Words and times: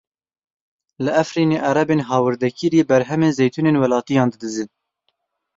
Li 1.03 1.11
Efrînê 1.23 1.57
Erebên 1.69 2.01
hawirdekirî 2.09 2.81
berhemên 2.89 3.31
zeytûnên 3.39 3.75
welatiyan 3.81 4.29
didizin. 4.33 4.69